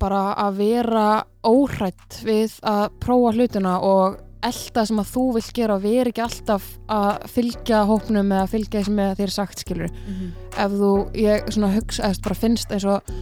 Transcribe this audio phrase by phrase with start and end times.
[0.00, 1.06] bara að vera
[1.46, 6.22] óhrætt við að prófa hlutina og elda sem að þú vilt gera og vera ekki
[6.24, 9.90] alltaf að fylgja hópnum eða fylgja því sem þér sagt skilur
[10.56, 13.12] ef þú, ég svona hugsa eða bara finnst eins og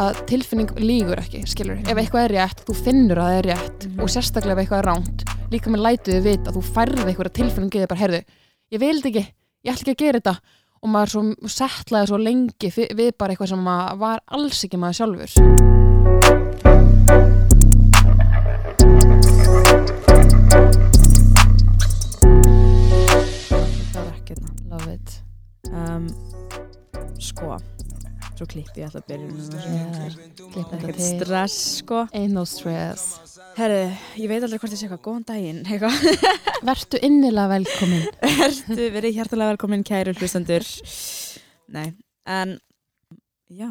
[0.00, 3.86] að tilfinning lígur ekki, skilur, ef eitthvað er rétt þú finnur að það er rétt
[3.88, 4.00] Mhm.
[4.04, 7.70] og sérstaklega ef eitthvað er ránt, líka með lætuðu vit að þú færði eitthvað tilfinning
[7.74, 8.22] í þig bara, heyrðu
[8.70, 9.26] ég vil þetta ekki,
[9.64, 10.36] ég ætla ekki að gera þetta.
[10.82, 13.64] Og maður svo settlaði svo lengi við bara eitthvað sem
[14.00, 15.79] var alls ekki maður sjálfur
[25.70, 26.08] Um,
[27.22, 27.54] sko,
[28.34, 29.36] svo klippi ég alltaf byrjun.
[29.54, 30.14] yeah.
[30.50, 32.00] Klipp þetta Ekkert til stress, sko.
[32.16, 33.20] Ain't no stress
[33.58, 35.60] Herru, ég veit aldrei hvort ég sé eitthvað, góðan daginn.
[36.70, 38.08] Vertu innilega velkomin
[38.46, 40.66] Ertu verið hjartalega velkomin kæru hlustendur
[41.70, 41.92] Nei,
[42.26, 42.56] en
[43.46, 43.70] já,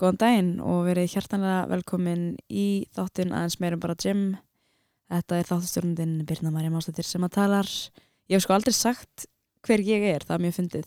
[0.00, 2.66] góðan daginn og verið hjartalega velkomin í
[2.96, 4.26] þáttinn aðeins meirum bara gym
[5.06, 7.70] Þetta er þáttustjórnundin Birna Marja Mástóttir sem að talar
[8.26, 9.28] Ég hef sko aldrei sagt
[9.66, 10.86] hver ég er, það er mjög fyndið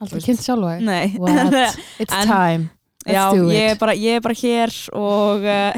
[0.00, 0.82] Alltaf kynnt sjálfa þig.
[0.84, 1.78] Nei, What?
[2.02, 2.68] It's En- time
[3.06, 5.72] Let's já, do ég er, it bara, ég er bara hér og uh,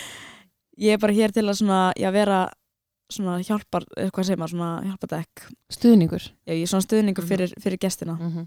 [0.86, 2.40] ég er bara hér til að svona, já, vera
[3.12, 5.44] svona hjálpar, eh, hvað segir maður, svona hjálpadekk
[5.76, 7.28] Stuðningur Já, ég er svona stuðningur Mhm.
[7.30, 8.16] fyrir, fyrir gestina.
[8.18, 8.46] mm -hmm.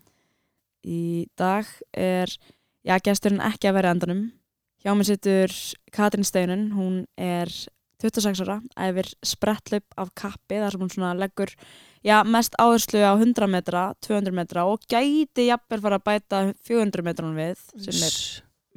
[0.86, 2.28] Í dag er,
[2.88, 4.32] já, gesturinn ekki að vera endanum.
[4.84, 5.52] Hjá mér situr
[5.92, 7.48] Katrin Steinun, hún er
[8.02, 11.50] 26 ára, æfir sprettlaup af kappi, þar sem hún svona leggur,
[12.06, 17.06] já, mest áherslu á 100 metra, 200 metra og gæti jafnvel fara að bæta 400
[17.06, 18.18] metranum við, sem er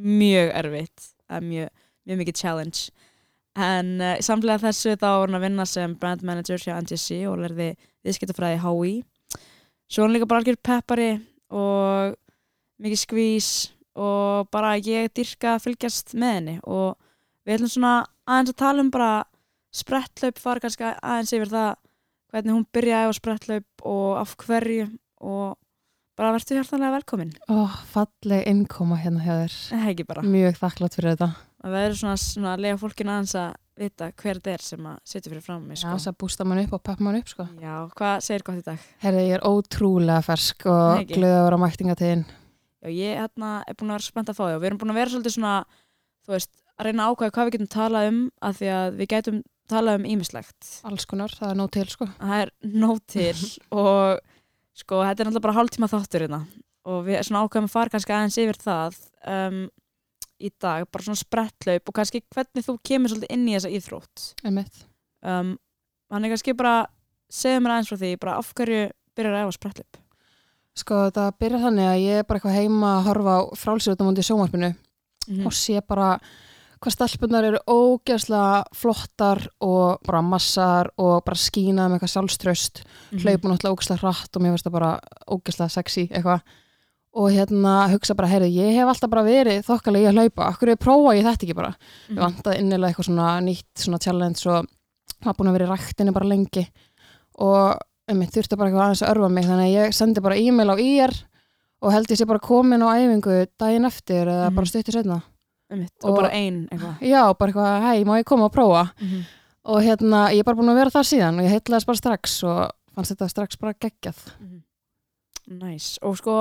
[0.02, 1.72] mjög erfitt, er mjög,
[2.06, 2.90] mjög mikið challenge.
[3.52, 7.42] En uh, samlega þessu þá var hún að vinna sem brand manager hjá NTC og
[7.42, 7.72] lærði
[8.06, 8.94] viðskiptafræði HÍ.
[9.92, 11.10] Svo hún líka bara algjör peppari
[11.52, 12.16] og
[12.82, 13.50] mikið skvís
[13.92, 16.96] og bara ég dyrka að fylgjast með henni og
[17.44, 19.12] við ætlum svona aðeins að tala um bara
[19.72, 21.70] sprettlaup, fara kannski aðeins yfir það
[22.32, 24.88] hvernig hún byrjaði á sprettlaup og af hverju
[25.22, 25.58] og
[26.18, 27.32] bara verður hjartanlega velkomin.
[27.48, 30.28] Ó, falleg innkoma hérna hjá þér er.
[30.28, 31.32] Mjög þakklátt fyrir þetta
[31.62, 34.88] að það eru svona, svona að lega fólkinu aðeins að vita hver þetta er sem
[34.90, 35.92] að setja fyrir fram mig, Já, sko.
[35.94, 37.46] þess að bústa mann upp og peppa mann upp sko.
[37.62, 38.86] Já, hvað segir gott í dag?
[39.02, 41.20] Herði, ég er ótrúlega fersk og ekki.
[41.20, 42.24] glöð að vera mæktinga til þín
[42.82, 44.92] Já, ég hérna, er búin að vera spennt að fá þig og við erum búin
[44.92, 45.54] að vera svolítið svona,
[46.26, 49.10] þú veist, að reyna að ákvæða hvað við getum talað um af því að við
[49.14, 50.70] getum talað um ímislegt.
[50.88, 52.08] Alls konar, það er nóg til sko.
[52.18, 52.52] Það er
[52.82, 53.34] nóg til
[53.82, 54.22] og
[54.78, 56.42] sko, þetta er náttúrulega bara hálftíma þáttur hérna
[56.88, 58.96] og við svona ákvæðum að fara kannski aðeins yfir það
[59.30, 59.60] um,
[60.42, 64.24] í dag, bara svona sprettlaup og kannski hvernig þú kemur svolítið inn í þessa íþrótt.
[64.42, 64.80] Einmitt.
[65.22, 65.52] um,
[66.10, 66.80] hann er kannski bara
[67.32, 70.00] segja mér aðeins frá því, bara af hverju byrjar að efa sprettlip
[70.72, 74.28] Sko, þetta byrjar þannig að ég er bara eitthvað heima að horfa á frálsýrutamundi í
[74.28, 75.42] sjónvarpinu mm.
[75.48, 76.14] og sé bara
[76.82, 82.82] hvað stelpunar eru ógeðslega flottar og bara massar og bara skína með eitthvað sjálfströst.
[83.12, 83.20] Mhm.
[83.22, 85.00] hlaupa náttúrulega ógeðslega hratt og mér finnst það bara
[85.30, 86.42] ógeðslega sexy eitthvað.
[87.14, 90.68] Og hérna hugsa bara, heyrðu, ég hef alltaf bara verið þokkalega í að hlaupa, akkur
[90.72, 91.74] ég prófa ég þetta ekki bara?
[92.08, 92.16] Mhm.
[92.16, 94.66] ég vantaði innilega eitthvað svona nýtt svona challenge og
[95.24, 96.66] var búin að vera í ræktinni bara lengi.
[97.38, 97.78] Og
[98.08, 99.44] um, þurfti bara eitthvað aðeins að örfa mig.
[99.44, 101.12] Þannig að ég sendi bara e-mail á IR
[101.82, 104.54] og held ég sé bara komin á æfingu daginn eftir eða Mhm.
[104.54, 105.22] bara stuttir setna
[105.72, 107.00] Einmitt, og, Og- bara ein eitthvað.
[107.08, 108.90] Já, bara eitthvað, hei, má ég koma og prófa?
[109.00, 109.22] Mm
[109.64, 112.38] og hérna, ég er bara búin að vera þar síðan og ég heitlaðist bara strax
[112.48, 114.22] og fannst þetta strax bara geggjað.
[115.52, 116.38] Næs, og sko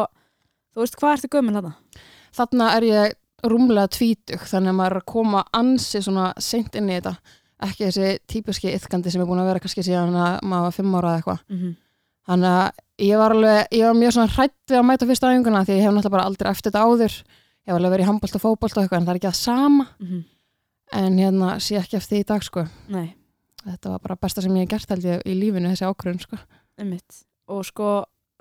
[0.74, 1.74] þú veist hvað ertu gömul þarna?
[2.38, 3.14] þarna er ég
[3.52, 7.16] rúmlega tvítug þannig að maður er að koma ansi svona seint inn í þetta.
[7.62, 10.96] Ekki þessi típiski yfkandi sem er búin að vera kannski síðan að maður var fimm
[10.97, 11.41] ára eða eitthvað.
[11.50, 11.75] Mm -hmm.
[12.28, 12.72] þannig að
[13.02, 15.81] ég var alveg, ég var mjög svona hrætt við að mæta fyrsta æfinguna því ég
[15.81, 17.14] hef náttúrulega bara aldrei eftir þetta áður
[17.66, 19.39] ég hef alveg verið í handbólt og fótbólt og eitthvað en það er ekki það
[19.41, 19.88] sama.
[20.91, 22.66] En hérna sé ekki eftir því í dag sko.
[22.91, 23.07] Nei,
[23.63, 26.41] þetta var bara besta sem ég hef gert held ég í lífinu þessi ákvörðun sko.
[26.81, 27.22] Einmitt.
[27.51, 27.89] Og sko,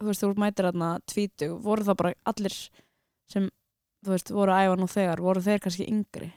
[0.00, 2.56] þú veist, þú mætir þarna tvítug, voru það bara allir
[3.31, 3.48] sem,
[4.04, 6.32] þú veist, voru að æfa nú þegar voru þeir kannski yngri?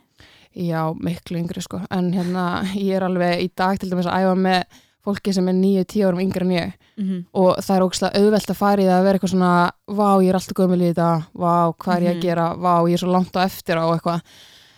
[0.53, 1.81] Já, miklu yngri sko.
[1.89, 5.53] En hérna ég er alveg í dag til dæmis að æfa með fólki sem er
[5.53, 6.73] 9-10 árum yngri en ég.
[6.97, 7.23] Mm -hmm.
[7.33, 10.29] og það er ógslag auðvelt að fara í það að vera eitthvað svona vá, ég
[10.29, 12.17] er alltaf gömul í þetta, vá, hvað er ég Mhm.
[12.17, 12.55] að gera?
[12.55, 14.21] Vá, ég er svo langt á eftir á eitthvað.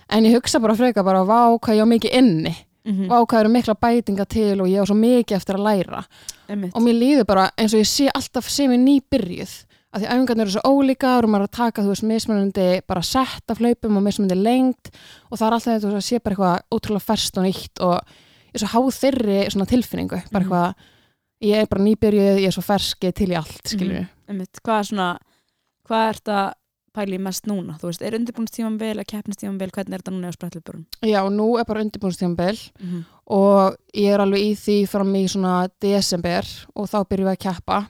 [0.09, 2.55] En ég hugsa bara freka bara, vá, hvað ég á mikið inni.
[2.85, 6.05] Mm vá, hvað eru mikla bætinga til og ég á svo mikið eftir að læra.
[6.47, 6.71] Einmitt.
[6.75, 9.65] Og mér líður bara eins og ég sé alltaf sem ég nýbyrjuð.
[9.93, 13.01] Af því æfingarnir eru svo ólíkar og maður er að taka, þú veist, mismunandi bara
[13.01, 14.91] sett af hlaupum og mismunandi lengt
[15.31, 17.99] og það er alltaf þetta að sé bara eitthvað ótrúlega ferskt og nýtt og
[18.55, 20.51] ég er svo háð þeirri svona tilfinningu, bara Mhm.
[20.51, 20.75] eitthvað
[21.43, 24.07] ég er bara nýbyrjuð, ég er svo fersk, ég er til í allt, skilur Mhm.
[24.29, 25.17] einmitt, hvað er svona
[25.87, 26.53] hvað er þetta
[26.95, 27.77] pæli mest núna?
[27.77, 30.85] Þú veist, er undirbúinstímanbil, er keppnistímanbil, hvernig er þetta núna á sprettlöpurum?
[31.03, 33.05] Já, nú er bara undirbúinstímabil Mm -hmm.
[33.27, 36.43] og ég er alveg í því fram í svona desember
[36.75, 37.87] og þá byrjum við að keppa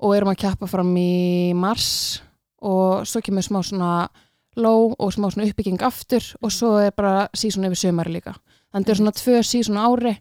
[0.00, 2.22] og erum að keppa fram í mars
[2.62, 4.08] og svo kemur smá svona
[4.56, 8.34] low og smá svona uppbygging aftur og svo er bara sísón yfir sömari líka
[8.72, 10.14] þannig er svona tvö sísón á ári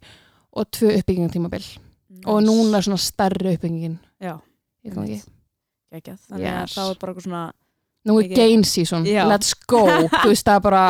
[0.52, 1.66] og tvö uppbyggingatímabil
[2.30, 3.98] og núna er svona stærri uppbyggingin.
[4.22, 4.36] Já,
[4.86, 5.22] ég kom ekki.
[5.92, 6.20] Geggjað.
[6.30, 7.42] Þannig að þá er bara eitthvað svona,
[8.02, 9.26] Nú er gain season, Já.
[9.30, 9.84] let's go.
[10.22, 10.86] Þú veist það er bara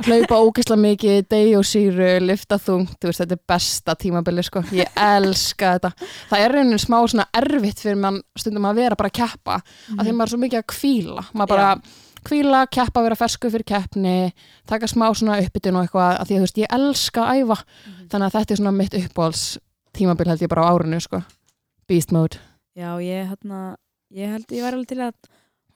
[0.00, 4.62] hlaupa ógeðslega mikið, degi og síru lifta þungt, þú veist þetta er besta tímabili sko,
[4.72, 5.90] ég elska þetta.
[6.30, 10.00] Það er raunin smá svona erfitt fyrir mann stundum að vera bara að keppa af
[10.06, 11.68] því maður er svo mikið að kvíla maður bara
[12.26, 14.32] kvíla, keppa, vera fersku fyrir keppni
[14.68, 18.08] taka smá svona uppbytun og eitthvað því að þú veist, ég elska að æfa Mhm.
[18.10, 19.42] þannig að þetta er svona mitt uppbóls
[19.96, 21.22] tímabil held ég bara á árinu sko
[21.88, 22.38] beast mode
[22.76, 23.76] Já, ég, hérna,
[24.14, 25.14] ég held ég væri alveg til að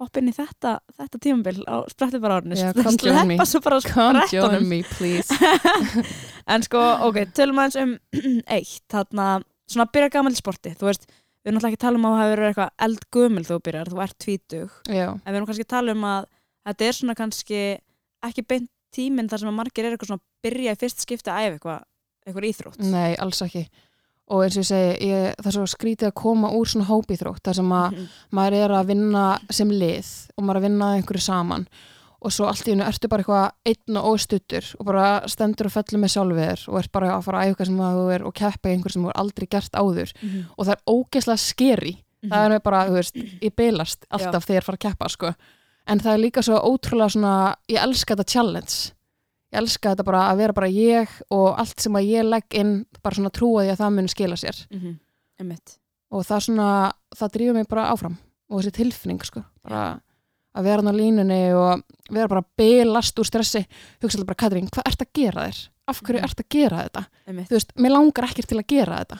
[0.00, 1.76] hoppa inn í þetta, þetta tímabil á.
[1.86, 3.36] Já, come join me.
[3.36, 4.30] Sleppa svo bara sprettunum.
[4.32, 5.30] join me please
[6.52, 7.92] en sko, ok, tölum aðeins um
[8.56, 11.06] eitt, þarna, svona byrja gammal sporti, þú veist,
[11.44, 13.90] við erum náttúrulega ekki að tala um að það hefur verið eitthvað eldgumil þú byrjar,
[13.92, 16.28] þú ert tvítug, já, en við erum kannski að tala um að
[16.64, 17.62] þetta er svona kannski
[18.24, 21.30] ekki beint tíminn þar sem að margir er eitthvað svona að byrja í fyrst skipti
[21.30, 21.82] að æfa eitthvað,
[22.26, 22.78] eitthvað íþrótt.
[22.94, 23.64] nei, alls ekki
[24.32, 27.42] og eins og ég segi, ég, það er svo skrítið að koma úr svona hópíþrótt,
[27.44, 28.06] þar sem að Mhm.
[28.32, 30.08] maður er að vinna sem lið
[30.38, 31.66] og maður er að vinna einhverju saman
[32.24, 35.74] og svo allt í hennu ertu bara eitthvað einn og óstuttur og bara stendur og
[35.74, 38.24] fellur með sjálfið þér og ert bara að fara að æfa sem að þú er
[38.24, 40.12] og keppa í einhver sem þú er aldrei gert áður.
[40.22, 40.40] Mhm.
[40.56, 41.94] og það er ógeðslega skeri
[42.30, 45.32] það er bara, þú veist, ég beilast alltaf þegar er að fara að keppa, sko.
[45.86, 47.32] En það er líka svo ótrúlega svona
[47.68, 48.76] ég elska þetta challenge.
[49.52, 52.74] Ég elska þetta bara að vera bara ég og allt sem að ég legg inn
[53.04, 54.66] bara svona trúa því að það muni skila sér.
[54.70, 55.00] Mhm.
[55.40, 55.78] Einmitt.
[56.14, 58.16] og það svona, það drýfur mig bara áfram
[58.48, 59.44] og þessi tilfinning sko.
[59.66, 60.00] Bara
[60.54, 63.64] að vera hann á línunni og vera bara belast úr stressi
[64.02, 65.68] hugsa alltaf bara, Katrín, hvað ert að gera þér?
[65.86, 66.24] af hverju Mhm.
[66.24, 67.06] ert að gera þetta?
[67.28, 67.48] Einmitt.
[67.48, 69.18] þú veist, mér langar ekkert til að gera þetta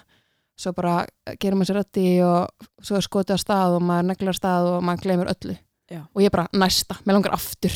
[0.56, 1.06] svo bara
[1.40, 2.48] gerir maður sér ötti og
[2.82, 5.58] svo er skotið að stað og maður neglar stað og maður gleymur öllu
[5.90, 6.00] Já.
[6.14, 7.74] og ég bara næsta, mér langar aftur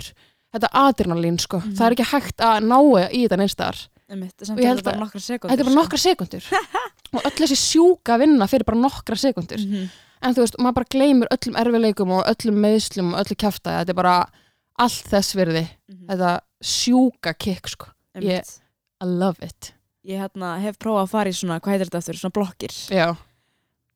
[0.54, 1.74] þetta adrenalín sko, Mhm.
[1.76, 2.78] það er ekki hægt að ná
[3.12, 4.40] í þetta Einmitt.
[4.40, 6.42] Og ég er held að- þetta er bara nokkra sekundur
[7.12, 9.90] og öll þessi sjúka vinna fyrir bara nokkra sekundur Mhm.
[10.22, 13.94] En þú veist, maður bara gleymur öllum erfileikum og öllum meðslum og öllu kjafta þetta
[13.94, 14.16] er bara
[14.78, 15.64] allt þess virði.
[15.90, 16.04] Mhm.
[16.10, 16.32] þetta
[16.62, 17.92] sjúka kikk sko.
[18.18, 18.58] Ég-.
[18.98, 19.72] I love it.
[20.08, 22.74] Ég hérna, hef prófað að fara í svona, hvað heitir þetta aftur, svona blokkir.
[22.90, 23.14] Já,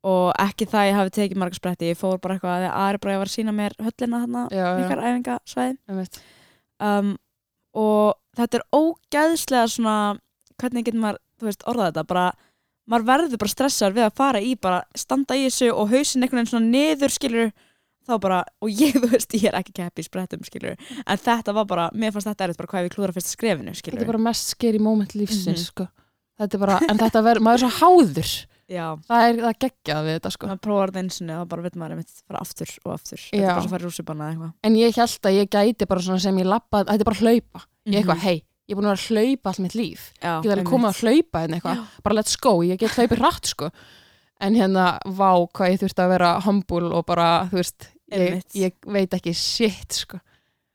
[0.07, 3.01] og ekki það að ég hafi tekið marga spretti, ég fór bara eitthvað að Ari
[3.03, 6.07] bara var að sína mér höllina já, ykkar æfingasvæði
[6.83, 7.13] um,
[7.79, 9.97] og þetta er ógæðslega svona,
[10.59, 12.27] hvernig getur maður, þú veist, orðað þetta, bara
[12.91, 16.41] maður verður bara stressaður við að fara í bara standa í þessu og hausin einhvern
[16.43, 17.53] veginn svona niður skilur
[18.03, 20.75] þá bara, og ég, þú veist, ég er ekki keppi í sprettum skilur,
[21.07, 23.99] en þetta var bara mér fannst þetta erfitt bara hvað ég klúðra fyrst skrefinu skilur
[24.01, 25.69] þetta er bara mest skeri moment lífsins Mhm.
[25.71, 25.87] sko.
[26.43, 28.33] þetta er bara, en þetta verður, maður er svo háður.
[28.73, 30.47] Já, það er það geggjað við þetta sko.
[30.49, 33.21] Maður prófar þetta eins og þá bara veit maður einmitt fara aftur og aftur.
[33.29, 33.51] Þetta Já.
[33.53, 34.53] er bara svo í eða eitthvað.
[34.65, 37.61] En ég held að ég gæti bara svona sem ég lappa þetta er bara hlaupa,
[37.61, 37.99] ég Mhm.
[38.01, 38.39] eitthvað, hei
[38.69, 40.13] ég er búin að vera að hlaupa allt mitt líf.
[40.23, 41.77] Já, ég get alveg komið að hlaupa en eitthvað.
[41.77, 42.03] Já.
[42.05, 43.71] bara let's go, ég get hlaupið rætt sko.
[44.43, 48.73] En hérna, vá, hvað ég þurfti að vera humble og bara, þú veist ég, ég
[48.87, 50.19] veit ekki shit sko.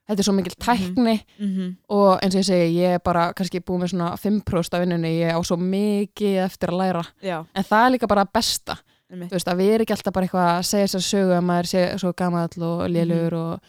[0.08, 1.76] Þetta er svo mikil tækni Mhm.
[1.90, 5.20] og eins og ég segi, ég er bara kannski búið með svona 5% af vinnunni,
[5.20, 8.78] ég á svo mikið eftir að læra, já, en það er líka bara besta,
[9.12, 9.28] einmitt.
[9.28, 11.68] Þú veist, að við erum ekki alltaf bara eitthvað að segja þessar sögu að maður
[11.68, 13.52] sé svo gamall og lélugur Mhm.
[13.52, 13.60] og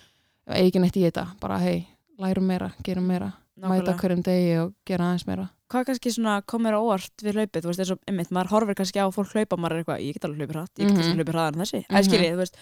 [0.56, 4.00] eigin eitt í þetta, bara hei lærum meira, gerum meira, mæta Nákvæmlega.
[4.02, 7.70] hverjum degi og gera aðeins meira hvað kannski svona komir á óvart við hlaupið, þú
[7.70, 10.26] veist, eins og einmitt, maður horfir kannski á fólk hlaupa, maður er eitthvað, ég get
[10.26, 10.98] alveg hlaupið hratt, ég get Mhm.
[10.98, 11.94] kannski hlaupið hraðar en þessi, Mhm.
[11.94, 12.56] eða skiljið, þú veist,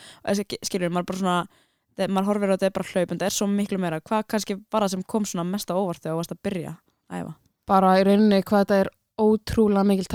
[0.67, 1.47] skiljið, maður bara svona,
[2.11, 4.81] maður horfir á þetta bara hlaup, en það er svo miklu meira, hvað kannski var
[4.81, 6.77] það sem kom svona mest á óvart þegar þú varst að byrja
[7.11, 7.35] æfa?
[7.65, 8.89] bara í rauninni hvað þetta er
[9.19, 10.05] ótrúlega mikil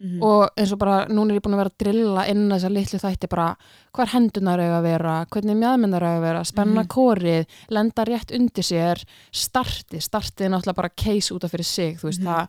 [0.00, 0.22] tækni Mhm.
[0.22, 2.98] og eins og bara núna er ég búin að vera að drilla inn þessar litlu
[3.00, 3.56] þætti bara
[3.92, 6.88] hvar hendunar eiga að vera, hvernig mjöðmennar eiga að vera, spenna Mhm.
[6.88, 11.96] kórið lenda rétt undir sér starti, startið er náttúrulega bara case út af fyrir sig,
[12.02, 12.26] veist, Mhm.
[12.28, 12.48] það,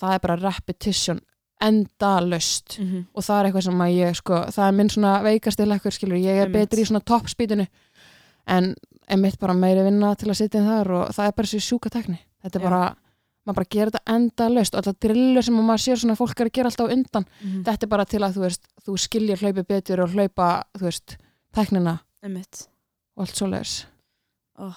[0.00, 1.20] það er bara repetition
[1.62, 3.04] endalöst Mhm.
[3.14, 6.18] og það er eitthvað sem að ég sko, það er minn svona veikasti lekkur skilur,
[6.18, 7.66] ég er betri í svona toppspítinu
[8.46, 8.74] en
[9.08, 11.90] einmitt bara meiri vinna til að sitja inn þar og það er bara þessi sjúka
[11.90, 12.70] tekni þetta er Já.
[12.70, 12.96] bara,
[13.46, 16.52] maður bara gerir þetta endalaust og alltaf drillur sem maður sér svona fólk er að
[16.58, 17.62] gera alltaf undan, Mhm.
[17.64, 21.16] þetta er bara til að þú veist, þú skilja hlaupi betur og hlaupa þú veist,
[21.54, 22.68] teknina einmitt,
[23.16, 23.84] og allt svoleiðis.
[24.58, 24.74] Oh,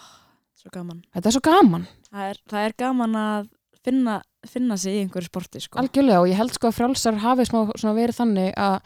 [0.55, 1.03] svo gaman.
[1.13, 3.49] Þetta er svo gaman, það er, það er gaman að
[3.83, 5.79] finna, finna sig í einhverju sporti, sko.
[5.79, 8.81] Algjörlega og ég held sko að frjálsar hafi smá svona verið þannig að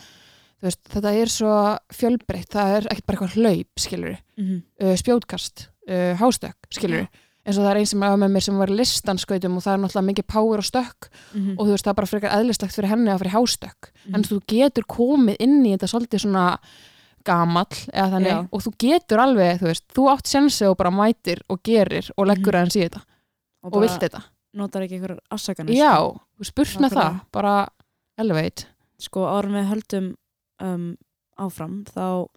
[0.63, 4.63] veist, þetta er svo fjölbreytt, það er ekkert bara eitthvað hlaup skilur, Mhm.
[4.82, 7.08] uh, spjótkast uh, hástökk, skilur
[7.45, 9.81] eins og það er einn sem er með mér sem var listanskautum og það er
[9.83, 11.55] náttúrulega mikið power og stökk Mhm.
[11.59, 14.15] og þú veist, það er bara frekar eðlistakt fyrir henni að fyrir hástökk Mhm.
[14.15, 16.59] en þú getur komið inn í þetta svolítið svona
[17.25, 18.47] gamall eða þannig Já.
[18.51, 22.27] og þú getur alveg, þú veist, þú átt sensi og bara mætir og gerir og
[22.27, 22.61] leggur Mhm.
[22.61, 23.01] aðeins í þetta
[23.63, 24.23] og, vilt þetta
[24.55, 25.95] notar ekki einhverjar afsakanir Já,
[26.41, 26.43] sko.
[26.43, 27.21] spurna það, Nákvæmlega.
[27.31, 27.67] bara
[28.17, 28.65] elevate
[28.99, 30.15] sko árum við höldum
[30.61, 30.97] um,
[31.37, 32.27] áfram þá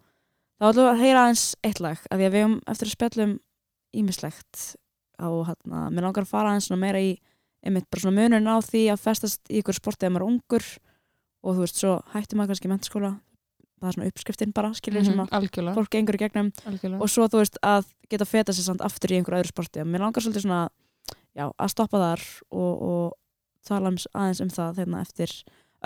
[0.59, 2.95] þá ætlum við að heyra aðeins eitt lag af því að við höfum eftir að
[2.97, 3.39] spjallum
[3.95, 4.75] ímislegt
[5.19, 7.17] á hérna, mér langar að fara aðeins meira í
[7.65, 10.67] einmitt bara svona munurinn á því að festast í ykkur sporti ef maður er ungur
[11.43, 13.11] og þú veist, svo hættum maður kannski í mentaskóla
[13.79, 16.51] það er svona uppskriftin bara, skiljið sem að fólk gengur í gegnum.
[16.67, 16.99] Algjörlega.
[16.99, 19.83] og svo þú veist að geta feta sér samt aftur í einhver öðru sporti.
[19.83, 20.61] Og mér langar svolítið svona
[21.37, 23.05] já, að stoppa þar og, og
[23.67, 25.35] tala aðeins um það þegar eftir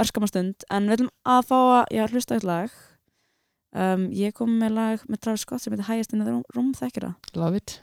[0.03, 2.77] örskamastund en við ætlum að fá að já, hlusta eitt lag.
[3.73, 6.73] Um, ég kom með lag með Travis Scott sem heitir Highest in the Room, room
[6.77, 7.79] þekkir það, love it,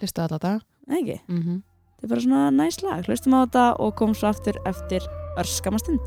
[0.00, 0.40] hlusta alla
[0.88, 1.60] Nei, ekki mm -hmm.
[2.00, 5.02] þetta er bara svona næs lag, hlustum á þetta og komum svo aftur eftir
[5.36, 6.06] örskamastund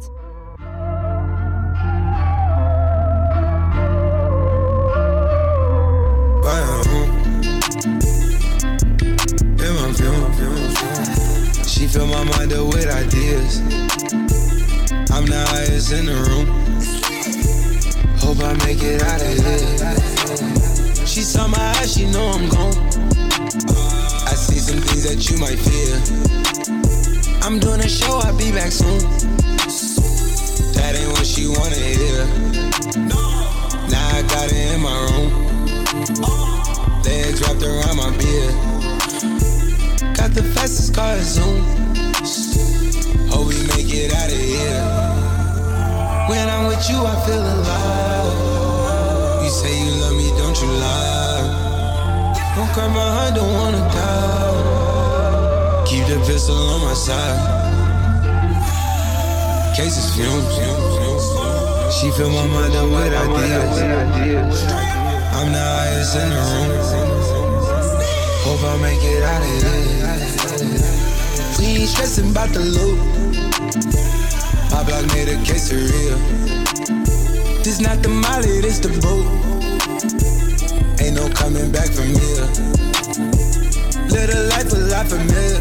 [11.68, 13.60] She fill my mind up with ideas.
[15.10, 16.48] I'm the highest in the room.
[18.22, 21.06] Hope I make it out of here.
[21.08, 23.01] She saw my eyes, she know I'm gone.
[24.62, 25.98] Some things that you might fear.
[27.42, 29.00] I'm doing a show, I'll be back soon.
[30.78, 32.28] That ain't what she wanna hear.
[33.90, 35.34] Now I got it in my room.
[37.02, 38.54] Legs wrapped around my beard.
[40.16, 41.66] Got the fastest car Zoom.
[43.34, 44.86] Hope we make it out of here.
[46.30, 49.44] When I'm with you, I feel alive.
[49.44, 51.31] You say you love me, don't you lie?
[52.62, 55.84] Don't cry my heart, don't wanna die.
[55.88, 57.42] Keep the pistol on my side.
[59.76, 60.46] Cases fumes.
[61.96, 64.62] She fill my mind up with ideas.
[65.34, 66.70] I'm the highest in the room.
[68.46, 70.22] Hope I make it out of here.
[71.58, 73.00] We ain't stressing about the loot.
[74.70, 76.20] My block made a case of real.
[77.64, 79.51] This not the molly, this the boat.
[81.12, 82.46] Ain't no coming back from here.
[84.12, 85.60] Live life a lot familiar.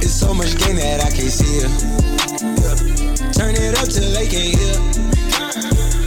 [0.00, 1.68] It's so much gain that I can't see it.
[3.34, 4.76] Turn it up till they can't hear.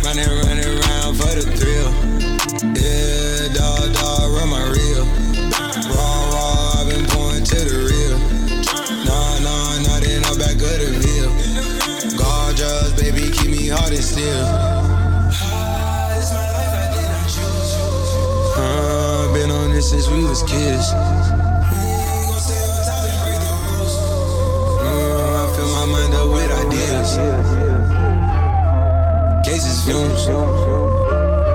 [0.01, 2.10] Running, running around for the thrill.
[19.91, 20.93] Since we was kids.
[20.93, 21.36] Uh,
[25.36, 27.19] I fill my mind up with ideas.
[29.45, 30.21] Cases fumes.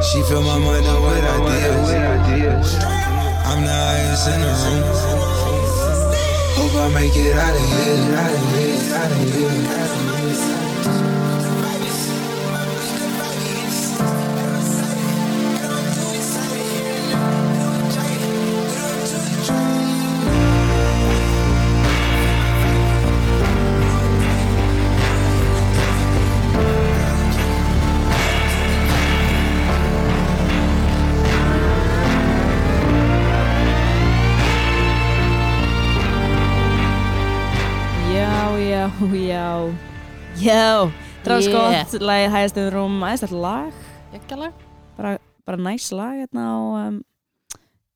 [0.06, 2.74] She fill my mind up with ideas.
[3.48, 4.82] I'm the highest in the room.
[6.58, 10.65] Hope I make it out of here, out of here, out of here.
[40.46, 40.92] Já,
[41.24, 41.86] Travis Yeah.
[41.88, 43.72] Scott lagið Highest in the Room, aðeins lag.
[44.94, 47.00] Bara, bara næs lag hérna á um,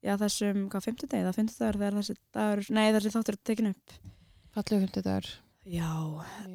[0.03, 3.95] já, þessum, hvað, fimmtudegi, það fimmtudagur þegar þessi dagur, nei, þessi þáttur er tekin upp.
[4.57, 5.31] Fallegu 50 dagur
[5.71, 5.93] Já,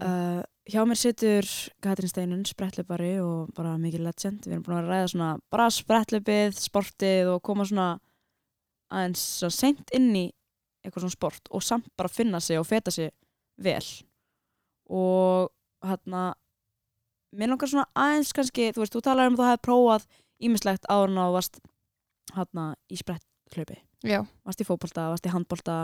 [0.03, 1.49] uh, hjá mér situr
[1.79, 6.59] Katrin Steinun, sprettlöpari og bara mikið legend, við erum búin að ræða svona bara sprettlöpið,
[6.59, 7.89] sportið og koma svona
[8.91, 10.27] aðeins svona seint inn í
[10.83, 13.13] eitthvað svona sport og samt bara finna sig og feta sig
[13.55, 13.85] vel.
[14.91, 15.53] Og
[15.89, 16.23] hérna
[17.35, 20.07] mér langar svona aðeins kannski þú veist, þú talar um að þú hefði prófað
[20.45, 21.61] ímislegt að þú varst
[22.35, 25.75] hérna í spretthlaupi Já, varst í fótbolta, varst í handbolta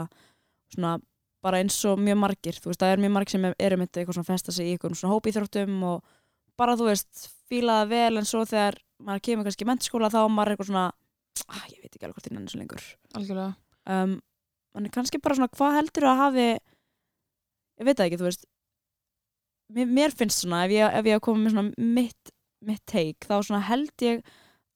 [0.72, 0.98] svona
[1.42, 4.18] bara eins og mjög margir þú veist, það er mjög margir sem eru myndið eitthvað
[4.18, 6.12] svona festa sig í eitthvað svona hópíþróttum og
[6.60, 10.20] bara þú veist, fíla það vel en svo þegar maður kemur kannski í mentaskóla þá
[10.22, 10.84] er maður eitthvað svona
[11.48, 12.84] ah, ég veit ekki alveg hvort ég nenni svo lengur.
[13.18, 13.54] Algjörlega.
[13.90, 14.14] Um,
[14.94, 18.46] kannski bara svona hvað heldur að hafi ég veit ekki, þú veist
[19.70, 23.62] mér, finnst svona ef ég, ef ég komið með svona mitt mitt take þá svona
[23.66, 24.22] held ég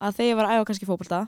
[0.02, 1.20] að þegar ég var að æfa kannski fótbolta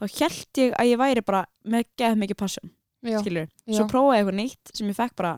[0.00, 2.72] þá held ég að ég væri bara með geð mikið passion
[3.02, 3.76] já, skilur, já.
[3.76, 5.34] svo prófaði ég eitthvað nýtt sem ég fekk bara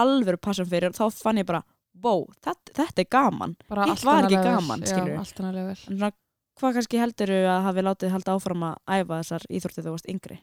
[0.00, 1.62] alvöru passion fyrir þá fann ég bara,
[2.02, 3.56] wow, þetta, þetta er gaman.
[3.70, 5.74] Bara hitt var ekki gaman, já, annað level.
[5.74, 6.12] en svona,
[6.60, 10.38] hvað kannski heldur að hafi látið halda áfram að æfa þessar íþróttið þú varst yngri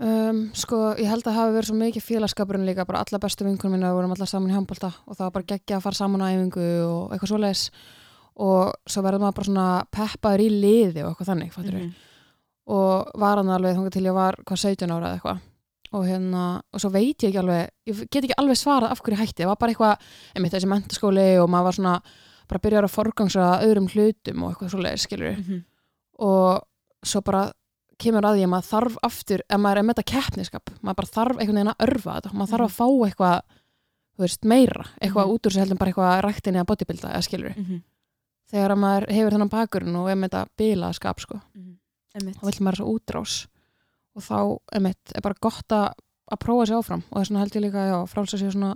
[0.00, 3.74] Um, sko, ég held að hafi verið svo mikið félagskapurinn líka, bara alla bestu vinkunum
[3.76, 6.32] minna vorum alla saman í handbólta og það var bara geggja að fara saman á
[6.32, 7.64] æfingu og eitthvað svoleiðis.
[8.40, 11.90] Og svo verður maður bara svona peppaður í liði og eitthvað þannig, fattur Mhm.
[12.70, 15.40] og var hann alveg þangað til ég var hvað 17 ára eða eitthvað.
[15.92, 19.18] Og hérna, og svo veit ég ekki alveg ég get ekki alveg svarað af hverju
[19.18, 19.42] hætti.
[19.42, 19.96] Það var bara eitthvað,
[20.36, 22.02] einmitt þessi mentaskóli og maður var svona,
[22.48, 25.64] bara byrjar að forgangsa öðrum hlutum og eitthvað svoleiðis, skilur Mhm.
[26.20, 26.62] og
[27.04, 27.52] svo bara
[28.02, 31.12] kemur að því að maður þarf aftur ef maður er með þetta keppniskap maður bara
[31.16, 33.40] þarf einhvern veginn að örfa þetta maður þarf að fá eitthvað
[34.16, 35.32] þú veist, meira, eitthvað Mhm.
[35.34, 37.82] út úr sér heldur bara eitthvað ræktinni að bodybuilda eða skilur Mhm.
[38.50, 41.76] þegar að maður hefur þennan bakurinn og er með þetta bilaða skap sko, Mhm.
[42.14, 42.36] Einmitt.
[42.36, 43.46] þá vill maður svo útrás
[44.16, 45.92] og þá einmitt, er bara gott að,
[46.32, 48.74] að prófa sér áfram og þess vegna held ég líka já, frálsa sér svona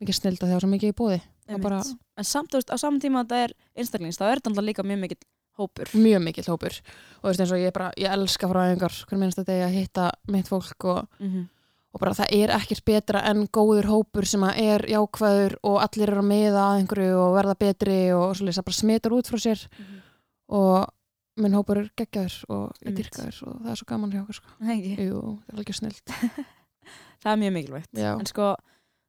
[0.00, 1.62] mikið snilda þegar svo mikið í Einmitt.
[1.62, 1.82] bara-
[2.16, 4.82] en samt, þú veist, á saman tíma að þetta er einstaklings, þá er þetta líka
[4.84, 5.18] mjög mikill
[5.58, 5.90] hópur.
[5.94, 6.74] Mjög mikill hópur.
[7.22, 10.10] Og þú veist eins og ég bara, ég elska fræðingar hvernig minnst þetta að hitta
[10.28, 11.48] mitt fólk og Mhm.
[11.94, 16.08] og bara það er ekkert betra en góður hópur sem að er jákvæður og allir
[16.10, 19.38] eru að miða að einhverju og verða betri og svolítið það bara smitar út frá
[19.38, 19.68] sér.
[19.78, 20.00] Mhm.
[20.48, 20.88] og
[21.36, 24.50] minn hópur er geggjaður og er dyrkaður og það er svo gaman hjá okkur sko.
[24.60, 26.04] Jú, það er alveg snilt
[27.24, 27.90] það er mjög mikilvægt.
[27.94, 28.54] Já, en sko,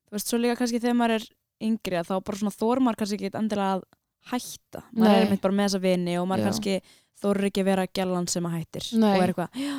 [0.08, 1.26] þú veist, svo líka kannski þegar maður er
[1.62, 3.84] yngri að þá bara svona þormar kannski ekki endilega að
[4.32, 4.84] hætta.
[4.96, 6.82] Maður er bara með þessa vini og maður kannski
[7.22, 8.90] þorur ekki að vera gælan sem að hættir.
[9.00, 9.14] Nei.
[9.18, 9.78] og er eitthvað, já,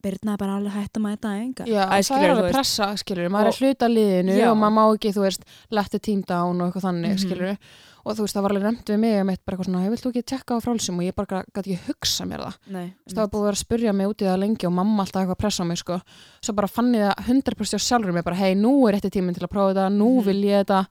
[0.00, 3.50] Birna er bara alveg hætt að mæta enga Já það er alveg pressa, skilur maður
[3.50, 4.46] Og- er hluta liðinu Já.
[4.50, 7.18] og maður má ekki, þú veist, let the team down og eitthvað þannig, Mhm.
[7.20, 7.58] skilur
[8.06, 10.00] og þú veist, það var alveg nefnt við mig um eitt bara eitthvað svona, vilt
[10.04, 10.96] þú ekki tekka á frálsum?
[10.96, 12.56] Og ég bara gæti ekki hugsa mér það.
[12.72, 15.02] Nei, það var búið að vera að spurja mig út í það lengi og mamma
[15.04, 16.00] alltaf eitthvað að pressa á mig sko.
[16.40, 19.34] svo bara fann ég það 100% á sjálfur mig bara hei, nú er rétti tíminn
[19.36, 20.24] til að prófa þetta nú Mhm.
[20.24, 20.86] vil ég þetta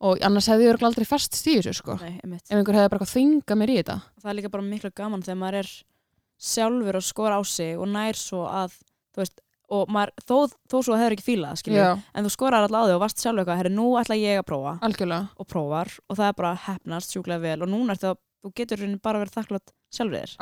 [0.00, 1.96] og annars hefði ég aldrei fast stíð þessu sko.
[2.02, 3.98] Nei, ef einhver hefði bara þingað mér í þetta.
[4.22, 5.72] Það er líka bara miklu gaman þegar maður er
[6.44, 8.74] sjálfur að skora á sig og nær svo að
[9.14, 9.40] þú veist,
[9.74, 10.36] og maður, þó,
[10.68, 13.60] þó svo hefur ekki fílað en þú skorar alltaf á þig og varst sjálfur eitthvað,
[13.62, 14.74] herri, nú ætla ég að prófa.
[14.84, 15.30] Algjörlega.
[15.40, 17.56] Og prófar og það er bara hefnast sjúklega vel.
[17.64, 20.34] Og núna er það, þú getur rauninni bara verið þakklátt sjálfur þér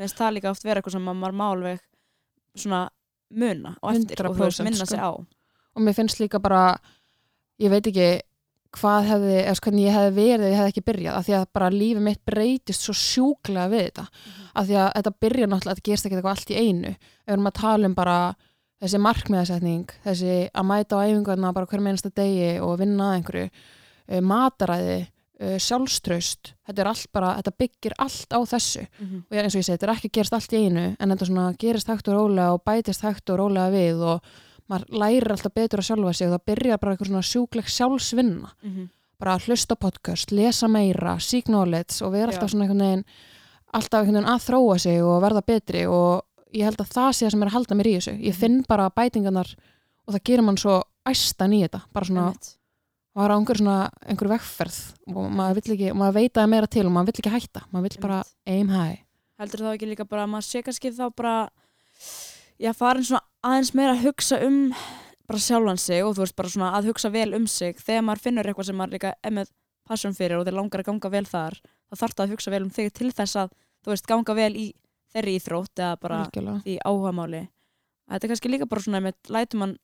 [0.00, 1.82] finnst það líka oft vera eitthvað sem maður má alveg
[2.56, 2.82] svona
[3.36, 4.90] muna og eftir og þú veist 100% minna sko.
[4.94, 5.10] sig á.
[5.76, 6.62] Og mér finnst líka bara
[7.62, 8.08] ég veit ekki
[8.76, 11.46] hvað hefði, eða hvernig ég hefði verið ef ég hefði ekki byrjað, af því að
[11.58, 14.04] bara lífið mitt breytist svo sjúklega við þetta.
[14.56, 16.92] Af því að þetta byrja náttúrulega, þetta gerst ekki eitthvað allt í einu.
[17.26, 18.16] Við erum að tala um bara
[18.82, 23.50] þessi markmiðasetning, þessi að mæta á æfingarna bara hver meinasta degi og vinna að einhverju,
[24.12, 28.84] uh, mataræði uh, sjálfströst, þetta er allt bara þetta byggir allt á þessu.
[29.30, 31.26] Og ég- eins og ég segi, þetta er ekki gerst allt í einu en þetta
[31.30, 34.20] svona gerist hægt og rólega og bætist hægt og rólega við og
[34.68, 38.50] maður lærir alltaf betur að sjálfa sig og það byrjar bara eitthvað svona sjúkleg sjálfsvinna
[39.18, 42.36] bara að hlusta podcast, lesa meira seek knowledge og vera Já.
[42.36, 43.04] alltaf svona einhvern veginn
[43.72, 47.24] alltaf einhvern veginn að þróa sig og verða betri og ég held að það sé
[47.26, 48.40] það sem er að halda mér í þessu ég Mhm.
[48.40, 49.54] finn bara bætingarnar
[50.06, 52.52] og það gerir mann svo æstan í þetta bara svona Einmitt.
[53.14, 54.78] var á einhver svona einhver vegferð
[55.14, 57.34] og maður vill ekki, maður veit að það er meira til og maður vill ekki
[57.36, 58.98] hætta, maður vill bara aim high
[59.40, 61.48] heldur þá ekki líka bara að maður sé kannski þá bara
[62.60, 64.58] já, farin svona aðeins meira að hugsa um
[65.26, 68.24] bara sjálfan sig og þú veist bara svona að hugsa vel um sig þegar maður
[68.26, 69.52] finnur eitthvað sem maður líka er með
[69.86, 72.62] passion fyrir og þeir langar að ganga vel þar þá þarf það að hugsa vel
[72.64, 74.66] um þig til þess að þú veist ganga vel í
[75.14, 76.62] þeirri íþrótt eða bara algjörlega.
[76.66, 77.42] í áhugamáli
[78.06, 79.76] þetta er kannski líka bara svona með lætur mann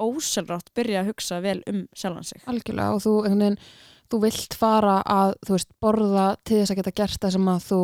[0.00, 3.58] ósjálfrátt byrja að hugsa vel um sjálfan sig algjörlega og þú, veginn,
[4.10, 7.68] þú vilt fara að þú veist, borða til þess að geta gert það sem að
[7.68, 7.80] þú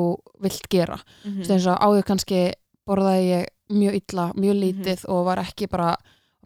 [0.47, 1.55] vilt gera mm mm.
[1.55, 2.43] eins og áður kannski
[2.89, 5.95] borðaði ég mjög illa, mjög lítið og var ekki bara,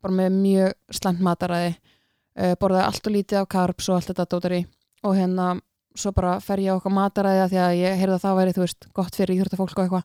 [0.03, 4.27] bara með mjög slæmt mataræði uh, borðaði allt og lítið af carbs og allt þetta
[4.31, 4.63] dótari
[5.05, 5.61] og hérna
[5.95, 8.55] svo bara fer ég á okkar mataræði af því að ég heyrði að það væri,
[8.57, 10.05] þú veist, gott fyrir íþjóttafólk og eitthvað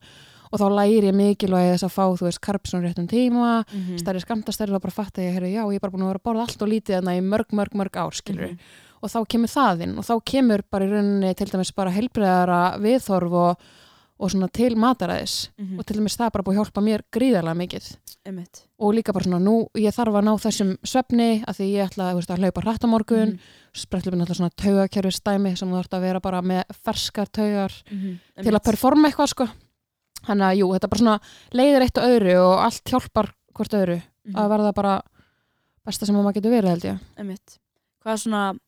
[0.50, 3.98] og þá læri ég mikilvægi þess að fá, þú veist, á réttum tíma -hmm.
[4.02, 6.20] stærri skamtastærri og bara fatt að ég heyrði, já, ég er bara búin að vera
[6.20, 8.58] að borða allt og lítið þarna í mörg, mörg, mörg ár, skilur Mhm.
[9.02, 12.80] og þá kemur það inn og þá kemur bara í rauninni til dæmis bara heilbriðara
[12.80, 13.58] viðþorf og,
[14.20, 15.80] og svona til mataræðis Mhm.
[15.80, 18.66] og til dæmis það er bara búið að hjálpa mér gríðarlega mikið Einmitt.
[18.80, 22.14] og líka bara svona nú, ég þarf að ná þessum svefni að því ég ætla
[22.16, 23.40] veist, að hlaupa hratt á morgun Mhm.
[23.74, 28.20] sprettlöfin alltaf svona taugakerfi stæmi sem þú þarf að vera bara með ferskar taugar Mhm.
[28.44, 29.48] til að performa eitthvað sko
[30.28, 31.20] þannig að jú, þetta bara svona
[31.54, 34.36] leiðir eitt og öðru og allt hjálpar hvort öðru Mhm.
[34.36, 35.02] að verða bara
[35.88, 37.58] besta sem maður getur verið held ég Einmitt.
[38.04, 38.60] Hvað er svona,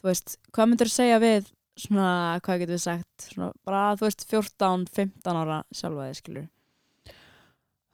[0.00, 1.46] þú veist, hvað myndir þú segja við
[1.78, 6.48] svona, hvað getur við sagt svona, bara, þú veist, 14-15 ára sjálfa þig, skilur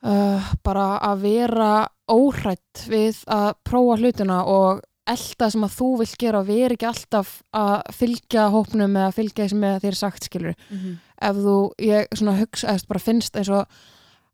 [0.06, 1.72] uh, bara að vera
[2.10, 6.88] óhrætt við að prófa hlutina og elda sem að þú vilt gera og veri ekki
[6.88, 10.98] alltaf að fylgja hópnum eða fylgja því sem þér sagt skilur mm -hmm.
[11.30, 13.66] ef þú, ég svona hugsa eða bara finnst eins og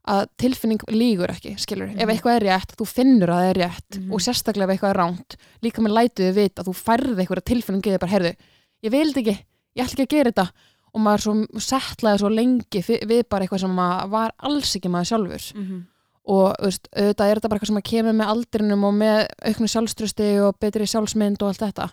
[0.05, 2.09] að tilfinning lígur ekki, skilur, ef Mhm.
[2.09, 4.11] eitthvað er rétt þú finnur að það er rétt Mhm.
[4.13, 7.81] og sérstaklega ef eitthvað er ránt, líka með lætuði vit að þú færði eitthvað tilfinning
[7.81, 8.35] þig bara, heyrðu
[8.85, 9.35] ég vil þetta ekki,
[9.75, 10.47] ég ætla ekki að gera þetta.
[10.95, 13.79] Og maður svo settlaði svo lengi við bara eitthvað sem
[14.13, 15.47] var alls ekki maður sjálfur.
[15.55, 15.81] Mm -hmm.
[16.25, 20.29] og veist, auðvitað er þetta bara eitthvað sem kemur með aldrinum og með auknu sjálfströsti
[20.41, 21.89] og betri sjálfsmynd og allt þetta.